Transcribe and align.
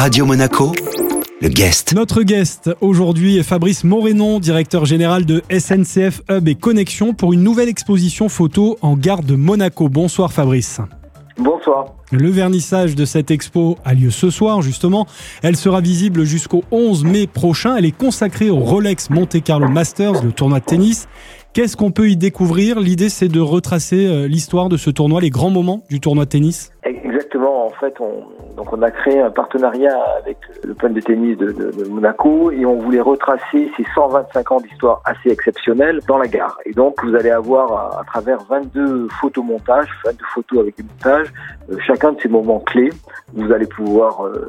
Radio 0.00 0.24
Monaco, 0.24 0.72
le 1.42 1.48
guest. 1.48 1.92
Notre 1.94 2.22
guest 2.22 2.70
aujourd'hui 2.80 3.36
est 3.36 3.42
Fabrice 3.42 3.84
Morénon, 3.84 4.40
directeur 4.40 4.86
général 4.86 5.26
de 5.26 5.42
SNCF 5.50 6.22
Hub 6.30 6.48
et 6.48 6.54
Connexion 6.54 7.12
pour 7.12 7.34
une 7.34 7.42
nouvelle 7.42 7.68
exposition 7.68 8.30
photo 8.30 8.78
en 8.80 8.96
gare 8.96 9.22
de 9.22 9.34
Monaco. 9.34 9.90
Bonsoir 9.90 10.32
Fabrice. 10.32 10.80
Bonsoir. 11.36 11.96
Le 12.12 12.30
vernissage 12.30 12.94
de 12.94 13.04
cette 13.04 13.30
expo 13.30 13.76
a 13.84 13.92
lieu 13.92 14.08
ce 14.08 14.30
soir 14.30 14.62
justement. 14.62 15.06
Elle 15.42 15.56
sera 15.56 15.82
visible 15.82 16.24
jusqu'au 16.24 16.64
11 16.70 17.04
mai 17.04 17.26
prochain. 17.26 17.76
Elle 17.76 17.84
est 17.84 17.94
consacrée 17.94 18.48
au 18.48 18.60
Rolex 18.60 19.10
Monte 19.10 19.42
Carlo 19.42 19.68
Masters, 19.68 20.24
le 20.24 20.32
tournoi 20.32 20.60
de 20.60 20.64
tennis. 20.64 21.08
Qu'est-ce 21.52 21.76
qu'on 21.76 21.90
peut 21.90 22.08
y 22.08 22.16
découvrir? 22.16 22.80
L'idée 22.80 23.10
c'est 23.10 23.28
de 23.28 23.40
retracer 23.40 24.06
euh, 24.06 24.26
l'histoire 24.26 24.70
de 24.70 24.78
ce 24.78 24.88
tournoi, 24.88 25.20
les 25.20 25.28
grands 25.28 25.50
moments 25.50 25.84
du 25.90 26.00
tournoi 26.00 26.24
de 26.24 26.30
tennis 26.30 26.72
Exactement, 26.86 27.19
en 27.36 27.70
fait, 27.70 27.98
on, 28.00 28.82
a 28.82 28.90
créé 28.90 29.20
un 29.20 29.30
partenariat 29.30 29.96
avec 30.18 30.38
l'Open 30.64 30.92
de 30.92 31.00
tennis 31.00 31.36
de, 31.36 31.88
Monaco 31.88 32.50
et 32.50 32.64
on 32.64 32.76
voulait 32.76 33.00
retracer 33.00 33.70
ces 33.76 33.84
125 33.94 34.52
ans 34.52 34.60
d'histoire 34.60 35.02
assez 35.04 35.30
exceptionnelle 35.30 36.00
dans 36.06 36.18
la 36.18 36.26
gare. 36.26 36.58
Et 36.66 36.72
donc 36.72 37.02
vous 37.04 37.14
allez 37.14 37.30
avoir 37.30 37.72
à, 37.72 38.00
à 38.00 38.04
travers 38.04 38.38
22 38.48 39.08
photomontages, 39.20 39.88
22 40.04 40.24
photos 40.34 40.58
avec 40.60 40.76
des 40.76 40.82
montages, 40.82 41.32
euh, 41.70 41.76
chacun 41.86 42.12
de 42.12 42.20
ces 42.20 42.28
moments 42.28 42.60
clés, 42.60 42.90
vous 43.34 43.52
allez 43.52 43.66
pouvoir 43.66 44.26
euh, 44.26 44.48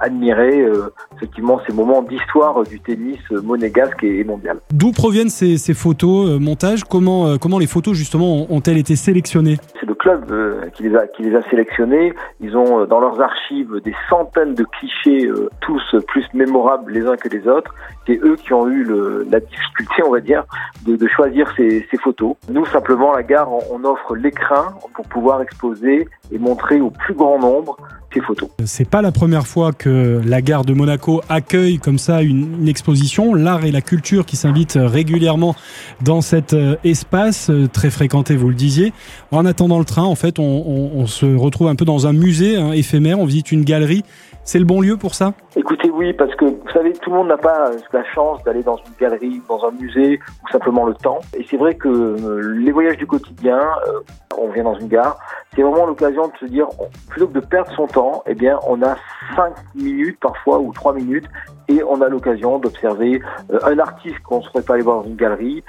admirer 0.00 0.60
euh, 0.60 0.92
effectivement 1.18 1.60
ces 1.66 1.72
moments 1.72 2.02
d'histoire 2.02 2.62
du 2.62 2.80
tennis 2.80 3.18
monégasque 3.30 4.02
et, 4.04 4.24
mondial. 4.24 4.58
D'où 4.72 4.92
proviennent 4.92 5.28
ces, 5.28 5.58
ces 5.58 5.74
photos, 5.74 6.28
euh, 6.28 6.38
montages 6.38 6.84
comment, 6.84 7.26
euh, 7.26 7.36
comment 7.36 7.58
les 7.58 7.66
photos 7.66 7.96
justement 7.96 8.46
ont-elles 8.50 8.78
été 8.78 8.96
sélectionnées? 8.96 9.56
C'est 9.80 9.86
le 9.86 9.94
club 9.94 10.30
euh, 10.30 10.68
qui 10.74 10.84
les 10.84 10.96
a, 10.96 11.06
qui 11.06 11.22
les 11.22 11.34
a 11.34 11.42
sélectionnées. 11.50 12.14
Ils 12.40 12.56
ont 12.56 12.86
dans 12.86 13.00
leurs 13.00 13.20
archives 13.20 13.80
des 13.84 13.94
centaines 14.08 14.54
de 14.54 14.64
clichés, 14.64 15.30
tous 15.60 15.82
plus 16.06 16.24
mémorables 16.34 16.92
les 16.92 17.06
uns 17.06 17.16
que 17.16 17.28
les 17.28 17.46
autres. 17.48 17.74
C'est 18.06 18.18
eux 18.22 18.36
qui 18.36 18.52
ont 18.52 18.68
eu 18.68 18.84
le, 18.84 19.26
la 19.30 19.40
difficulté, 19.40 20.02
on 20.06 20.12
va 20.12 20.20
dire, 20.20 20.44
de, 20.86 20.96
de 20.96 21.08
choisir 21.08 21.52
ces, 21.56 21.86
ces, 21.90 21.98
photos. 21.98 22.36
Nous, 22.50 22.64
simplement, 22.66 23.12
la 23.12 23.22
gare, 23.22 23.50
on, 23.52 23.60
on 23.72 23.84
offre 23.84 24.14
l'écrin 24.14 24.74
pour 24.94 25.06
pouvoir 25.08 25.42
exposer 25.42 26.08
et 26.30 26.38
montrer 26.38 26.80
au 26.80 26.90
plus 26.90 27.14
grand 27.14 27.38
nombre 27.38 27.76
ces 28.12 28.20
photos. 28.20 28.48
C'est 28.64 28.88
pas 28.88 29.02
la 29.02 29.12
première 29.12 29.46
fois 29.46 29.72
que 29.72 30.20
la 30.24 30.40
gare 30.42 30.64
de 30.64 30.72
Monaco 30.72 31.20
accueille 31.28 31.78
comme 31.78 31.98
ça 31.98 32.22
une, 32.22 32.60
une 32.60 32.68
exposition. 32.68 33.34
L'art 33.34 33.64
et 33.64 33.70
la 33.70 33.80
culture 33.80 34.24
qui 34.24 34.36
s'invitent 34.36 34.78
régulièrement 34.80 35.54
dans 36.02 36.20
cet 36.20 36.54
espace 36.84 37.50
très 37.72 37.90
fréquenté, 37.90 38.36
vous 38.36 38.48
le 38.48 38.54
disiez. 38.54 38.92
En 39.30 39.44
attendant 39.44 39.78
le 39.78 39.84
train, 39.84 40.04
en 40.04 40.14
fait, 40.14 40.38
on, 40.38 40.42
on, 40.44 41.00
on 41.00 41.06
se 41.06 41.26
retrouve 41.26 41.68
un 41.68 41.76
peu 41.76 41.84
dans 41.84 42.06
un 42.06 42.12
musée 42.12 42.56
hein, 42.56 42.72
éphémère. 42.72 43.18
On 43.18 43.26
visite 43.26 43.52
une 43.52 43.64
galerie. 43.64 44.04
C'est 44.44 44.58
le 44.58 44.64
bon 44.64 44.80
lieu 44.80 44.96
pour 44.96 45.14
ça? 45.14 45.34
Écoutez, 45.56 45.90
oui, 45.90 46.14
parce 46.14 46.34
que 46.36 46.46
vous 46.46 46.70
savez, 46.72 46.94
tout 46.94 47.10
le 47.10 47.16
monde 47.16 47.28
n'a 47.28 47.36
pas 47.36 47.70
la 47.92 48.04
chance 48.14 48.42
d'aller 48.44 48.62
dans 48.62 48.78
une 48.78 48.94
galerie, 48.98 49.42
dans 49.46 49.62
un 49.66 49.72
musée, 49.72 50.18
ou 50.42 50.48
simplement 50.50 50.86
le 50.86 50.94
temps. 50.94 51.20
Et 51.36 51.44
c'est 51.50 51.58
vrai 51.58 51.74
que 51.74 51.88
euh, 51.88 52.58
les 52.58 52.72
voyages 52.72 52.96
du 52.96 53.06
quotidien, 53.06 53.58
euh, 53.58 54.00
on 54.38 54.50
vient 54.50 54.64
dans 54.64 54.78
une 54.78 54.88
gare, 54.88 55.18
c'est 55.54 55.62
vraiment 55.62 55.86
l'occasion 55.86 56.28
de 56.28 56.36
se 56.38 56.44
dire, 56.46 56.68
plutôt 57.08 57.28
que 57.28 57.34
de 57.34 57.40
perdre 57.40 57.70
son 57.72 57.86
temps, 57.86 58.22
eh 58.26 58.34
bien, 58.34 58.58
on 58.66 58.82
a 58.82 58.96
cinq 59.34 59.54
minutes 59.74 60.18
parfois 60.20 60.58
ou 60.58 60.72
trois 60.72 60.92
minutes, 60.92 61.26
et 61.68 61.82
on 61.82 62.00
a 62.00 62.08
l'occasion 62.08 62.58
d'observer 62.58 63.20
euh, 63.50 63.58
un 63.64 63.78
artiste 63.78 64.18
qu'on 64.20 64.38
ne 64.38 64.42
serait 64.42 64.62
pas 64.62 64.74
aller 64.74 64.82
voir 64.82 65.02
dans 65.02 65.08
une 65.08 65.16
galerie, 65.16 65.62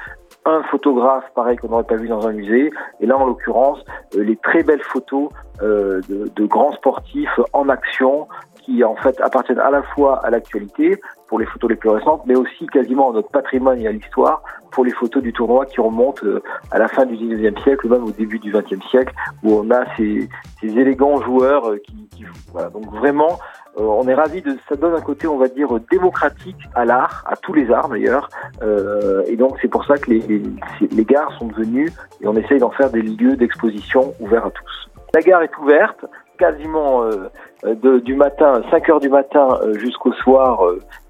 un 0.45 0.63
photographe 0.63 1.25
pareil 1.35 1.57
qu'on 1.57 1.69
n'aurait 1.69 1.83
pas 1.83 1.95
vu 1.95 2.07
dans 2.07 2.25
un 2.27 2.33
musée, 2.33 2.71
et 2.99 3.05
là 3.05 3.17
en 3.17 3.25
l'occurrence 3.25 3.79
euh, 4.15 4.23
les 4.23 4.37
très 4.37 4.63
belles 4.63 4.83
photos 4.83 5.29
euh, 5.61 6.01
de, 6.07 6.45
grands 6.45 6.71
sportifs 6.73 7.39
en 7.53 7.67
action 7.69 8.27
qui 8.69 8.83
en 8.83 8.95
fait 8.95 9.19
appartiennent 9.21 9.59
à 9.59 9.71
la 9.71 9.81
fois 9.81 10.23
à 10.23 10.29
l'actualité 10.29 11.01
pour 11.27 11.39
les 11.39 11.45
photos 11.45 11.69
les 11.69 11.75
plus 11.75 11.89
récentes, 11.89 12.21
mais 12.25 12.35
aussi 12.35 12.67
quasiment 12.67 13.09
à 13.09 13.13
notre 13.13 13.29
patrimoine 13.29 13.79
et 13.79 13.87
à 13.87 13.91
l'histoire 13.91 14.43
pour 14.71 14.85
les 14.85 14.91
photos 14.91 15.23
du 15.23 15.33
tournoi 15.33 15.65
qui 15.65 15.81
remontent 15.81 16.25
euh, 16.25 16.41
à 16.71 16.77
la 16.77 16.87
fin 16.87 17.05
du 17.05 17.15
19e 17.15 17.61
siècle 17.63 17.89
même 17.89 18.03
au 18.03 18.11
début 18.11 18.37
du 18.39 18.53
20e 18.53 18.87
siècle, 18.89 19.13
où 19.43 19.53
on 19.53 19.71
a 19.71 19.83
ces, 19.97 20.29
élégants 20.61 21.19
joueurs 21.21 21.73
qui, 21.83 22.07
qui 22.15 22.25
voilà. 22.51 22.69
Donc 22.69 22.85
vraiment, 22.93 23.39
euh, 23.79 23.83
on 23.83 24.07
est 24.07 24.13
ravi 24.13 24.41
de 24.41 24.55
ça 24.67 24.75
donne 24.75 24.93
un 24.93 25.01
côté, 25.01 25.25
on 25.27 25.37
va 25.37 25.47
dire, 25.47 25.69
démocratique 25.91 26.61
à 26.75 26.85
l'art, 26.85 27.23
à 27.27 27.35
tous 27.35 27.53
les 27.53 27.71
arts 27.71 27.89
d'ailleurs, 27.89 28.29
euh, 28.61 29.23
et 29.25 29.35
donc 29.35 29.57
c'est 29.61 29.67
pour 29.67 29.85
ça 29.85 29.97
que 29.97 30.11
les, 30.11 30.43
les 30.91 31.05
gares 31.05 31.31
sont 31.39 31.47
devenues 31.47 31.89
et 32.21 32.27
on 32.27 32.35
essaye 32.35 32.59
d'en 32.59 32.71
faire 32.71 32.91
des 32.91 33.01
lieux 33.01 33.35
d'exposition 33.35 34.13
ouverts 34.19 34.45
à 34.45 34.51
tous. 34.51 34.89
La 35.13 35.21
gare 35.21 35.41
est 35.41 35.57
ouverte 35.57 36.05
quasiment 36.39 37.03
euh, 37.03 37.29
de, 37.63 37.99
du 37.99 38.15
matin, 38.15 38.63
5 38.71 38.89
heures 38.89 38.99
du 38.99 39.09
matin 39.09 39.59
euh, 39.61 39.77
jusqu'au 39.77 40.13
soir, 40.13 40.63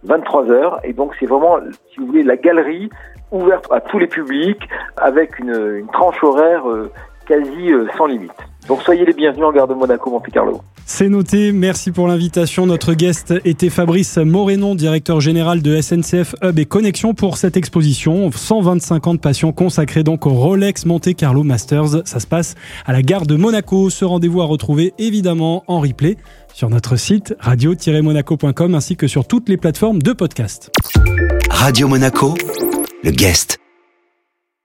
23 0.03 0.43
euh, 0.43 0.51
heures. 0.51 0.79
Et 0.83 0.91
donc 0.91 1.15
c'est 1.19 1.27
vraiment, 1.27 1.59
si 1.93 1.99
vous 1.99 2.07
voulez, 2.07 2.23
la 2.23 2.35
galerie 2.35 2.89
ouverte 3.31 3.71
à 3.71 3.79
tous 3.79 3.99
les 3.99 4.07
publics 4.07 4.67
avec 4.97 5.39
une 5.39 5.87
tranche 5.93 6.21
horaire 6.23 6.63
quasi 7.27 7.71
sans 7.95 8.07
limite. 8.07 8.48
Donc 8.67 8.81
soyez 8.83 9.05
les 9.05 9.13
bienvenus 9.13 9.45
en 9.45 9.51
gare 9.51 9.67
de 9.67 9.73
Monaco, 9.73 10.11
Monte 10.11 10.29
Carlo. 10.31 10.61
C'est 10.85 11.09
noté, 11.09 11.51
merci 11.51 11.91
pour 11.91 12.07
l'invitation. 12.07 12.65
Notre 12.65 12.93
guest 12.93 13.33
était 13.45 13.69
Fabrice 13.69 14.17
Morénon, 14.17 14.75
directeur 14.75 15.21
général 15.21 15.61
de 15.61 15.79
SNCF 15.79 16.35
Hub 16.43 16.57
et 16.57 16.65
Connexion 16.65 17.13
pour 17.13 17.37
cette 17.37 17.57
exposition. 17.57 18.31
125 18.31 19.07
ans 19.07 19.13
de 19.13 19.19
passion 19.19 19.51
consacrée 19.51 20.03
donc 20.03 20.25
au 20.25 20.31
Rolex 20.31 20.85
Monte 20.85 21.13
Carlo 21.15 21.43
Masters. 21.43 22.07
Ça 22.07 22.19
se 22.19 22.27
passe 22.27 22.55
à 22.85 22.93
la 22.93 23.01
gare 23.01 23.25
de 23.25 23.35
Monaco. 23.35 23.89
Ce 23.89 24.03
rendez-vous 24.03 24.41
à 24.41 24.45
retrouver 24.45 24.93
évidemment 24.97 25.63
en 25.67 25.79
replay 25.79 26.17
sur 26.53 26.69
notre 26.69 26.95
site 26.95 27.35
radio-monaco.com 27.39 28.75
ainsi 28.75 28.95
que 28.95 29.07
sur 29.07 29.27
toutes 29.27 29.47
les 29.47 29.57
plateformes 29.57 30.01
de 30.01 30.13
podcast. 30.13 30.71
Radio 31.51 31.87
Monaco, 31.87 32.33
le 33.03 33.11
guest. 33.11 33.58